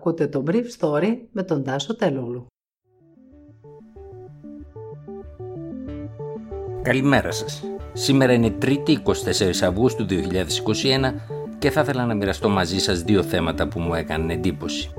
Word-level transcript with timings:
Ακούτε 0.00 0.26
το 0.26 0.44
Brief 0.46 0.64
Story 0.78 1.16
με 1.32 1.42
τον 1.42 1.64
Τάσο 1.64 1.96
Τελούλου. 1.96 2.46
Καλημέρα 6.82 7.30
σας. 7.30 7.64
Σήμερα 7.92 8.32
είναι 8.32 8.54
3η 8.62 8.88
24 8.88 9.62
Αυγούστου 9.62 10.06
2021 10.08 11.14
και 11.58 11.70
θα 11.70 11.80
ήθελα 11.80 12.06
να 12.06 12.14
μοιραστώ 12.14 12.48
μαζί 12.48 12.78
σας 12.78 13.02
δύο 13.02 13.22
θέματα 13.22 13.68
που 13.68 13.80
μου 13.80 13.94
έκαναν 13.94 14.30
εντύπωση. 14.30 14.90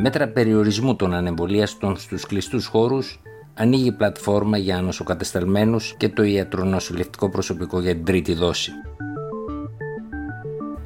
Μέτρα 0.00 0.28
περιορισμού 0.28 0.96
των 0.96 1.14
ανεμβολίαστων 1.14 1.96
στους 1.96 2.26
κλειστούς 2.26 2.66
χώρους 2.66 3.20
ανοίγει 3.54 3.92
πλατφόρμα 3.92 4.56
για 4.58 4.80
νοσοκατεσταλμένους 4.80 5.94
και 5.96 6.08
το 6.08 6.22
ιατρονοσηλευτικό 6.22 7.30
προσωπικό 7.30 7.80
για 7.80 7.94
την 7.94 8.04
τρίτη 8.04 8.34
δόση. 8.34 8.72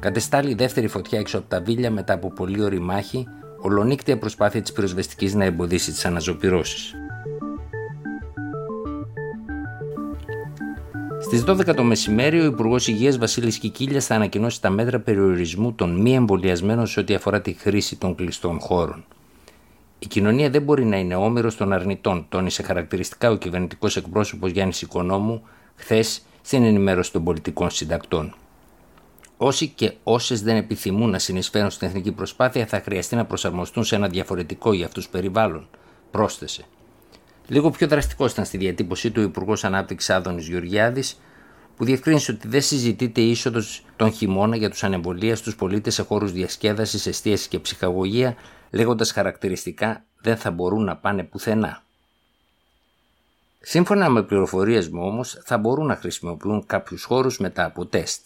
Κατεστάλλει 0.03 0.53
δεύτερη 0.53 0.87
φωτιά 0.87 1.19
έξω 1.19 1.37
από 1.37 1.49
τα 1.49 1.61
βίλια 1.61 1.91
μετά 1.91 2.13
από 2.13 2.31
πολύ 2.31 2.61
ωρή 2.61 2.79
μάχη, 2.79 3.27
ολονύκτια 3.57 4.17
προσπάθεια 4.17 4.61
της 4.61 4.71
πυροσβεστικής 4.71 5.33
να 5.33 5.45
εμποδίσει 5.45 5.91
τις 5.91 6.05
αναζωπυρώσει. 6.05 6.95
Στις 11.21 11.43
12 11.43 11.75
το 11.75 11.83
μεσημέρι, 11.83 12.39
ο 12.39 12.45
Υπουργός 12.45 12.87
Υγείας 12.87 13.17
Βασίλης 13.17 13.57
Κικίλιας 13.57 14.05
θα 14.05 14.15
ανακοινώσει 14.15 14.61
τα 14.61 14.69
μέτρα 14.69 14.99
περιορισμού 14.99 15.73
των 15.73 16.01
μη 16.01 16.15
εμβολιασμένων 16.15 16.87
σε 16.87 16.99
ό,τι 16.99 17.13
αφορά 17.13 17.41
τη 17.41 17.53
χρήση 17.53 17.95
των 17.95 18.15
κλειστών 18.15 18.59
χώρων. 18.59 19.05
Η 19.99 20.07
κοινωνία 20.07 20.49
δεν 20.49 20.61
μπορεί 20.61 20.85
να 20.85 20.97
είναι 20.97 21.15
όμοιρος 21.15 21.57
των 21.57 21.73
αρνητών, 21.73 22.25
τόνισε 22.29 22.63
χαρακτηριστικά 22.63 23.29
ο 23.31 23.35
κυβερνητικός 23.35 23.97
εκπρόσωπος 23.97 24.51
Γιάννης 24.51 24.81
Οικονόμου 24.81 25.41
χθες 25.75 26.21
στην 26.41 26.63
ενημέρωση 26.63 27.11
των 27.11 27.23
πολιτικών 27.23 27.69
συντακτών. 27.69 28.35
Όσοι 29.45 29.67
και 29.67 29.93
όσες 30.03 30.41
δεν 30.41 30.55
επιθυμούν 30.55 31.09
να 31.09 31.19
συνεισφέρουν 31.19 31.71
στην 31.71 31.87
εθνική 31.87 32.11
προσπάθεια 32.11 32.65
θα 32.65 32.81
χρειαστεί 32.81 33.15
να 33.15 33.25
προσαρμοστούν 33.25 33.83
σε 33.83 33.95
ένα 33.95 34.07
διαφορετικό 34.07 34.73
για 34.73 34.85
αυτούς 34.85 35.09
περιβάλλον, 35.09 35.67
πρόσθεσε. 36.11 36.63
Λίγο 37.47 37.69
πιο 37.69 37.87
δραστικός 37.87 38.31
ήταν 38.31 38.45
στη 38.45 38.57
διατύπωσή 38.57 39.11
του 39.11 39.21
ο 39.21 39.23
Υπουργός 39.23 39.63
Ανάπτυξης 39.63 40.09
Άδωνης 40.09 40.47
Γεωργιάδης, 40.47 41.19
που 41.75 41.85
διευκρίνησε 41.85 42.31
ότι 42.31 42.47
δεν 42.47 42.61
συζητείται 42.61 43.21
είσοδος 43.21 43.85
τον 43.95 44.11
χειμώνα 44.11 44.55
για 44.55 44.69
τους 44.69 44.83
ανεμβολία 44.83 45.35
στου 45.35 45.55
πολίτες 45.55 45.93
σε 45.93 46.01
χώρους 46.01 46.31
διασκέδασης, 46.31 47.05
εστίασης 47.05 47.47
και 47.47 47.59
ψυχαγωγία, 47.59 48.35
λέγοντας 48.71 49.11
χαρακτηριστικά 49.11 50.05
δεν 50.21 50.37
θα 50.37 50.51
μπορούν 50.51 50.83
να 50.83 50.97
πάνε 50.97 51.23
πουθενά. 51.23 51.83
Σύμφωνα 53.59 54.09
με 54.09 54.23
πληροφορίες 54.23 54.89
μου 54.89 55.05
όμως, 55.05 55.41
θα 55.45 55.57
μπορούν 55.57 55.85
να 55.85 55.95
χρησιμοποιούν 55.95 56.65
κάποιους 56.65 57.03
χώρους 57.03 57.39
μετά 57.39 57.65
από 57.65 57.85
τεστ. 57.85 58.25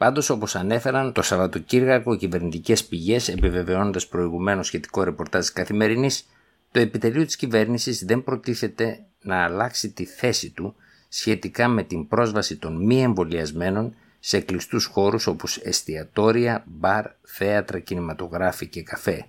Πάντως, 0.00 0.30
όπως 0.30 0.54
ανέφεραν 0.56 1.12
το 1.12 1.22
Σαββατοκύριακο 1.22 2.16
κυβερνητικές 2.16 2.84
πηγές, 2.84 3.28
επιβεβαιώνοντας 3.28 4.06
προηγουμένως 4.06 4.66
σχετικό 4.66 5.02
ρεπορτάζ 5.02 5.40
της 5.40 5.52
Καθημερινής, 5.52 6.26
το 6.70 6.80
επιτελείο 6.80 7.24
της 7.24 7.36
κυβέρνησης 7.36 8.04
δεν 8.04 8.24
προτίθεται 8.24 9.04
να 9.22 9.44
αλλάξει 9.44 9.90
τη 9.90 10.04
θέση 10.04 10.50
του 10.50 10.74
σχετικά 11.08 11.68
με 11.68 11.82
την 11.82 12.08
πρόσβαση 12.08 12.56
των 12.56 12.84
μη 12.84 13.02
εμβολιασμένων 13.02 13.94
σε 14.20 14.40
κλειστούς 14.40 14.84
χώρους 14.84 15.26
όπως 15.26 15.56
εστιατόρια, 15.56 16.64
μπαρ, 16.66 17.06
θέατρα, 17.22 17.78
κινηματογράφοι 17.78 18.66
και 18.66 18.82
καφέ. 18.82 19.26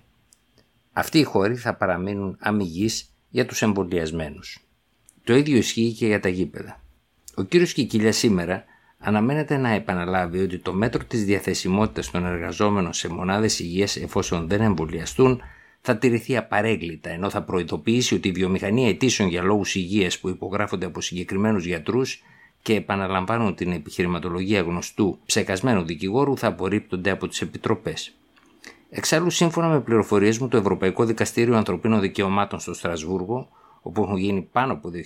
Αυτοί 0.92 1.18
οι 1.18 1.24
χώροι 1.24 1.56
θα 1.56 1.74
παραμείνουν 1.74 2.36
αμυγείς 2.40 3.10
για 3.28 3.46
τους 3.46 3.62
εμβολιασμένους. 3.62 4.66
Το 5.24 5.34
ίδιο 5.34 5.56
ισχύει 5.56 5.92
και 5.92 6.06
για 6.06 6.20
τα 6.20 6.28
γήπεδα. 6.28 6.82
Ο 7.34 7.42
κύριος 7.42 7.72
Κικίλια 7.72 8.12
σήμερα 8.12 8.64
αναμένεται 9.02 9.56
να 9.56 9.70
επαναλάβει 9.70 10.38
ότι 10.38 10.58
το 10.58 10.72
μέτρο 10.72 11.04
της 11.04 11.24
διαθεσιμότητας 11.24 12.10
των 12.10 12.26
εργαζόμενων 12.26 12.92
σε 12.92 13.08
μονάδες 13.08 13.58
υγείας 13.58 13.96
εφόσον 13.96 14.48
δεν 14.48 14.60
εμβολιαστούν 14.60 15.42
θα 15.80 15.96
τηρηθεί 15.96 16.36
απαρέγκλητα, 16.36 17.10
ενώ 17.10 17.30
θα 17.30 17.42
προειδοποιήσει 17.42 18.14
ότι 18.14 18.28
η 18.28 18.32
βιομηχανία 18.32 18.88
αιτήσεων 18.88 19.28
για 19.28 19.42
λόγους 19.42 19.74
υγείας 19.74 20.18
που 20.18 20.28
υπογράφονται 20.28 20.86
από 20.86 21.00
συγκεκριμένους 21.00 21.64
γιατρούς 21.64 22.22
και 22.62 22.74
επαναλαμβάνουν 22.74 23.54
την 23.54 23.72
επιχειρηματολογία 23.72 24.60
γνωστού 24.60 25.18
ψεκασμένου 25.26 25.84
δικηγόρου 25.84 26.36
θα 26.38 26.46
απορρίπτονται 26.46 27.10
από 27.10 27.28
τις 27.28 27.40
επιτροπές. 27.40 28.14
Εξάλλου, 28.90 29.30
σύμφωνα 29.30 29.68
με 29.68 29.80
πληροφορίες 29.80 30.38
μου, 30.38 30.48
το 30.48 30.56
Ευρωπαϊκό 30.56 31.04
Δικαστήριο 31.04 31.56
Ανθρωπίνων 31.56 32.00
Δικαιωμάτων 32.00 32.60
στο 32.60 32.74
Στρασβούργο, 32.74 33.48
όπου 33.82 34.02
έχουν 34.02 34.16
γίνει 34.16 34.40
πάνω 34.52 34.72
από 34.72 34.90
2.000 34.94 35.00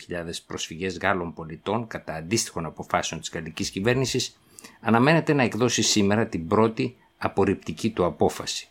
προσφυγές 0.46 0.98
Γάλλων 0.98 1.34
πολιτών 1.34 1.86
κατά 1.86 2.14
αντίστοιχων 2.14 2.64
αποφάσεων 2.64 3.20
της 3.20 3.30
γαλλικής 3.30 3.70
κυβέρνησης, 3.70 4.36
αναμένεται 4.80 5.32
να 5.32 5.42
εκδώσει 5.42 5.82
σήμερα 5.82 6.26
την 6.26 6.48
πρώτη 6.48 6.96
απορριπτική 7.18 7.90
του 7.90 8.04
απόφαση. 8.04 8.68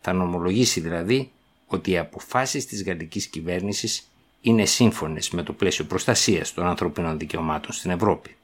Θα 0.00 0.12
νομολογήσει 0.12 0.80
δηλαδή 0.80 1.30
ότι 1.66 1.90
οι 1.90 1.98
αποφάσεις 1.98 2.66
της 2.66 2.84
γαλλικής 2.84 3.26
κυβέρνησης 3.26 4.08
είναι 4.40 4.64
σύμφωνες 4.64 5.30
με 5.30 5.42
το 5.42 5.52
πλαίσιο 5.52 5.84
προστασίας 5.84 6.54
των 6.54 6.66
ανθρωπίνων 6.66 7.18
δικαιωμάτων 7.18 7.72
στην 7.72 7.90
Ευρώπη. 7.90 8.36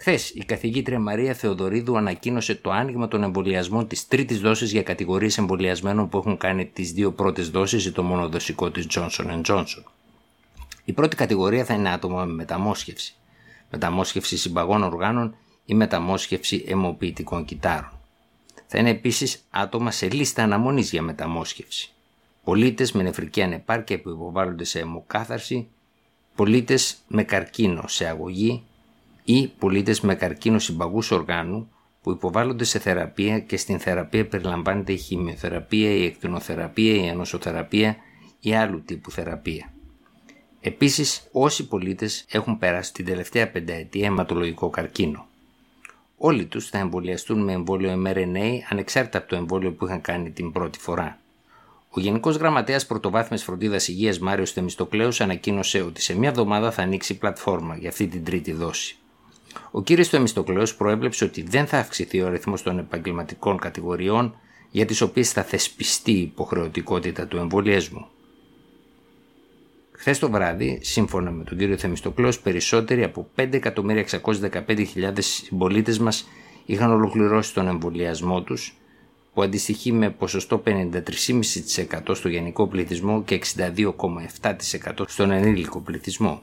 Χθες, 0.00 0.30
η 0.30 0.44
καθηγήτρια 0.44 0.98
Μαρία 0.98 1.34
Θεοδωρίδου 1.34 1.96
ανακοίνωσε 1.96 2.54
το 2.54 2.70
άνοιγμα 2.70 3.08
των 3.08 3.22
εμβολιασμών 3.22 3.86
της 3.86 4.08
τρίτης 4.08 4.40
δόσης 4.40 4.72
για 4.72 4.82
κατηγορίες 4.82 5.38
εμβολιασμένων 5.38 6.08
που 6.08 6.18
έχουν 6.18 6.36
κάνει 6.36 6.66
τις 6.66 6.92
δύο 6.92 7.12
πρώτες 7.12 7.50
δόσεις 7.50 7.86
ή 7.86 7.92
το 7.92 8.02
μονοδοσικό 8.02 8.70
της 8.70 8.86
Johnson 8.90 9.42
Johnson. 9.46 9.82
Η 10.84 10.92
πρώτη 10.92 11.16
κατηγορία 11.16 11.64
θα 11.64 11.74
είναι 11.74 11.90
άτομα 11.90 12.24
με 12.24 12.32
μεταμόσχευση, 12.32 13.14
μεταμόσχευση 13.70 14.36
συμπαγών 14.36 14.82
οργάνων 14.82 15.36
ή 15.64 15.74
μεταμόσχευση 15.74 16.64
αιμοποιητικών 16.66 17.44
κυτάρων. 17.44 17.92
Θα 18.66 18.78
είναι 18.78 18.90
επίσης 18.90 19.44
άτομα 19.50 19.90
σε 19.90 20.10
λίστα 20.10 20.42
αναμονής 20.42 20.90
για 20.90 21.02
μεταμόσχευση. 21.02 21.92
Πολίτες 22.44 22.92
με 22.92 23.02
νεφρική 23.02 23.42
ανεπάρκεια 23.42 24.00
που 24.00 24.08
υποβάλλονται 24.08 24.64
σε 24.64 24.78
αιμοκάθαρση, 24.78 25.68
πολίτες 26.34 26.96
με 27.08 27.22
καρκίνο 27.22 27.84
σε 27.86 28.06
αγωγή 28.06 28.64
ή 29.32 29.52
πολίτες 29.58 30.00
με 30.00 30.14
καρκίνο 30.14 30.58
συμπαγούς 30.58 31.10
οργάνου 31.10 31.70
που 32.02 32.10
υποβάλλονται 32.10 32.64
σε 32.64 32.78
θεραπεία 32.78 33.38
και 33.38 33.56
στην 33.56 33.78
θεραπεία 33.78 34.26
περιλαμβάνεται 34.26 34.92
η 34.92 34.96
χημειοθεραπεία, 34.96 35.90
η 35.90 36.04
εκτινοθεραπεία, 36.04 37.04
η 37.04 37.08
ανοσοθεραπεία 37.08 37.96
ή 38.40 38.54
άλλου 38.54 38.82
τύπου 38.82 39.10
θεραπεία. 39.10 39.72
Επίσης, 40.60 41.28
όσοι 41.32 41.66
πολίτες 41.66 42.24
έχουν 42.30 42.58
περάσει 42.58 42.92
την 42.92 43.04
τελευταία 43.04 43.50
πενταετία 43.50 44.06
αιματολογικό 44.06 44.70
καρκίνο. 44.70 45.26
Όλοι 46.16 46.44
τους 46.44 46.68
θα 46.68 46.78
εμβολιαστούν 46.78 47.42
με 47.42 47.52
εμβόλιο 47.52 48.02
mRNA 48.06 48.58
ανεξάρτητα 48.68 49.18
από 49.18 49.28
το 49.28 49.36
εμβόλιο 49.36 49.72
που 49.72 49.86
είχαν 49.86 50.00
κάνει 50.00 50.30
την 50.30 50.52
πρώτη 50.52 50.78
φορά. 50.78 51.18
Ο 51.90 52.00
Γενικός 52.00 52.36
Γραμματέας 52.36 52.86
Πρωτοβάθμιας 52.86 53.42
Φροντίδας 53.42 53.88
Υγείας 53.88 54.18
Μάριος 54.18 54.52
Θεμιστοκλέους 54.52 55.20
ανακοίνωσε 55.20 55.82
ότι 55.82 56.02
σε 56.02 56.18
μια 56.18 56.28
εβδομάδα 56.28 56.70
θα 56.70 56.82
ανοίξει 56.82 57.18
πλατφόρμα 57.18 57.76
για 57.76 57.88
αυτή 57.88 58.06
την 58.06 58.24
τρίτη 58.24 58.52
δόση. 58.52 58.94
Ο 59.70 59.82
κ. 59.82 59.86
Θεμιστοκλέου 60.02 60.66
προέβλεψε 60.78 61.24
ότι 61.24 61.42
δεν 61.42 61.66
θα 61.66 61.78
αυξηθεί 61.78 62.20
ο 62.20 62.26
αριθμός 62.26 62.62
των 62.62 62.78
επαγγελματικών 62.78 63.58
κατηγοριών 63.58 64.34
για 64.70 64.86
τις 64.86 65.00
οποίες 65.00 65.32
θα 65.32 65.42
θεσπιστεί 65.42 66.12
η 66.12 66.20
υποχρεωτικότητα 66.20 67.26
του 67.26 67.36
εμβολιασμού. 67.36 68.06
Χθες 69.92 70.18
το 70.18 70.30
βράδυ, 70.30 70.78
σύμφωνα 70.82 71.30
με 71.30 71.44
τον 71.44 71.58
κύριο 71.58 71.76
Θεμιστοκλέος, 71.76 72.40
περισσότεροι 72.40 73.04
από 73.04 73.28
5.615.000 73.36 75.12
συμπολίτες 75.18 75.98
μας 75.98 76.28
είχαν 76.66 76.90
ολοκληρώσει 76.90 77.54
τον 77.54 77.66
εμβολιασμό 77.66 78.42
τους, 78.42 78.74
που 79.34 79.42
αντιστοιχεί 79.42 79.92
με 79.92 80.10
ποσοστό 80.10 80.62
53,5% 80.66 82.14
στο 82.14 82.28
γενικό 82.28 82.66
πληθυσμό 82.66 83.22
και 83.22 83.34
62,7% 83.34 85.04
στον 85.06 85.30
ενήλικο 85.30 85.80
πληθυσμό. 85.80 86.42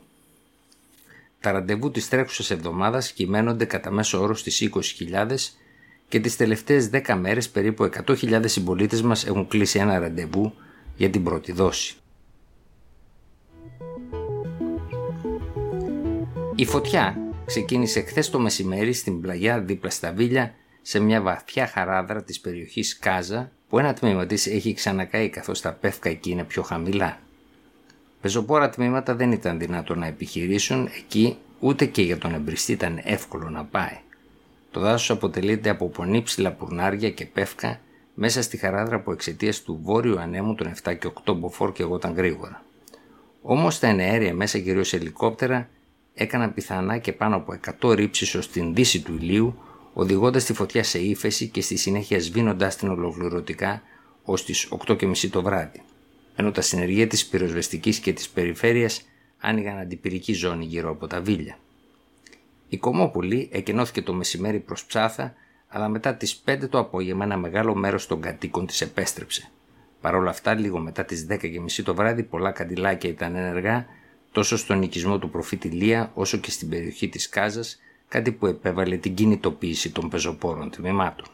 Τα 1.48 1.54
ραντεβού 1.54 1.92
της 1.92 2.10
τρέχουσας 2.10 2.52
εβδομάδας 2.52 3.12
κυμαίνονται 3.12 3.66
κατά 3.66 3.92
μέσο 3.92 4.22
όρο 4.22 4.36
στις 4.36 4.70
20.000 4.74 5.36
και 6.08 6.20
τις 6.20 6.36
τελευταίες 6.36 6.90
10 6.94 7.16
μέρες 7.16 7.50
περίπου 7.50 7.90
100.000 8.06 8.42
συμπολίτες 8.46 9.02
μας 9.02 9.26
έχουν 9.26 9.48
κλείσει 9.48 9.80
ένα 9.80 10.00
ραντεβού 10.00 10.54
για 10.96 11.10
την 11.10 11.24
πρώτη 11.24 11.52
δόση. 11.52 11.96
Η 16.56 16.66
φωτιά 16.66 17.18
ξεκίνησε 17.46 18.02
χθες 18.02 18.30
το 18.30 18.40
μεσημέρι 18.40 18.94
στην 18.94 19.22
πλαγιά 19.22 19.60
δίπλα 19.60 19.90
στα 19.90 20.12
Βίλια 20.12 20.54
σε 20.82 21.00
μια 21.00 21.22
βαθιά 21.22 21.68
χαράδρα 21.68 22.24
της 22.24 22.40
περιοχής 22.40 23.00
Κάζα 23.00 23.52
που 23.70 23.80
ένα 23.80 23.94
τμήμα 23.94 24.26
της 24.26 24.48
έχει 24.48 24.74
ξανακάει 24.74 25.30
καθώς 25.30 25.62
τα 25.62 25.74
πεύκα 25.74 26.10
εκεί 26.10 26.30
είναι 26.30 26.44
πιο 26.44 26.62
χαμηλά. 26.62 27.20
Πεζοπόρα 28.22 28.70
τμήματα 28.70 29.16
δεν 29.16 29.32
ήταν 29.32 29.60
δυνατό 29.60 29.96
να 29.96 30.06
επιχειρήσουν 30.06 30.90
εκεί 30.98 31.38
ούτε 31.60 31.86
και 31.86 32.02
για 32.02 32.18
τον 32.18 32.34
εμπριστή 32.34 32.72
ήταν 32.72 33.00
εύκολο 33.04 33.50
να 33.50 33.64
πάει. 33.64 33.98
Το 34.72 34.80
δάσος 34.80 35.10
αποτελείται 35.10 35.70
από 35.70 35.90
πονίψηλα 35.90 36.52
πουρνάρια 36.52 37.10
και 37.10 37.26
πεύκα 37.26 37.80
μέσα 38.14 38.42
στη 38.42 38.58
χαράδρα 38.58 39.00
που 39.00 39.12
εξαιτίας 39.12 39.62
του 39.62 39.80
βόρειου 39.84 40.20
ανέμου 40.20 40.56
των 40.56 40.74
7 40.84 40.98
και 41.00 41.10
8 41.26 41.36
μποφόρ 41.36 41.72
και 41.72 41.84
εγώ 41.84 42.00
γρήγορα. 42.16 42.64
Όμως 43.42 43.80
τα 43.80 43.88
εναέρια 43.88 44.34
μέσα 44.34 44.60
κυρίω 44.60 44.84
ελικόπτερα 44.92 45.70
έκαναν 46.14 46.54
πιθανά 46.54 46.98
και 46.98 47.12
πάνω 47.12 47.36
από 47.36 47.60
100 47.82 47.96
ρήψεις 47.96 48.36
ως 48.36 48.50
την 48.50 48.74
δύση 48.74 49.02
του 49.02 49.16
ηλίου, 49.16 49.60
οδηγώντας 49.94 50.44
τη 50.44 50.54
φωτιά 50.54 50.84
σε 50.84 51.00
ύφεση 51.00 51.48
και 51.48 51.62
στη 51.62 51.76
συνέχεια 51.76 52.20
σβήνοντάς 52.20 52.76
την 52.76 52.90
ολοκληρωτικά 52.90 53.82
ως 54.24 54.46
τις 54.46 54.68
8.30 54.86 55.30
το 55.30 55.42
βράδυ, 55.42 55.82
ενώ 56.36 56.52
τα 56.52 56.62
συνεργεία 56.62 57.08
της 57.08 57.26
πυροσβεστικής 57.26 58.00
και 58.00 58.14
της 58.14 58.30
περιφέρειας 58.30 59.02
άνοιγαν 59.40 59.78
αντιπυρική 59.78 60.34
ζώνη 60.34 60.66
γύρω 60.66 60.90
από 60.90 61.08
τα 61.08 61.22
βίλια. 61.22 61.58
Η 62.70 62.78
Κομόπολη 62.78 63.50
εκενώθηκε 63.52 64.02
το 64.02 64.14
μεσημέρι 64.14 64.60
προς 64.60 64.86
ψάθα, 64.86 65.34
αλλά 65.68 65.88
μετά 65.88 66.16
τις 66.16 66.44
5 66.46 66.70
το 66.70 66.80
απόγευμα 66.80 67.24
ένα 67.24 67.38
μεγάλο 67.38 67.76
μέρος 67.76 68.08
των 68.08 68.22
κατοίκων 68.22 68.66
της 68.66 68.82
επέστρεψε. 68.82 69.50
Παρ' 70.02 70.16
όλα 70.16 70.30
αυτά, 70.30 70.54
λίγο 70.54 70.80
μετά 70.80 71.06
τις 71.06 71.28
10.30 71.30 71.84
το 71.84 71.96
βράδυ, 71.96 72.24
πολλά 72.24 72.52
καντιλάκια 72.52 73.10
ήταν 73.10 73.36
ενεργά 73.36 73.86
τόσο 74.32 74.58
στον 74.58 74.82
οικισμό 74.82 75.20
του 75.20 75.30
προφήτη 75.30 75.68
Λία 75.68 76.12
όσο 76.14 76.38
και 76.38 76.52
στην 76.52 76.70
περιοχή 76.70 77.10
της 77.10 77.30
Κάζας, 77.30 77.80
κάτι 78.08 78.32
που 78.32 78.46
επέβαλε 78.46 78.98
την 78.98 79.14
κινητοποίηση 79.14 79.92
των 79.92 80.10
πεζοπόρων 80.10 80.70
τμήματων. 80.70 81.28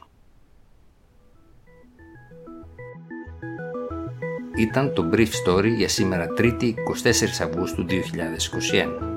Ήταν 4.58 4.94
το 4.94 5.10
Brief 5.14 5.30
Story 5.46 5.72
για 5.78 5.88
σήμερα 5.90 6.28
3η 6.38 6.64
24 6.64 6.74
Αυγούστου 7.42 7.86
2021. 7.90 9.12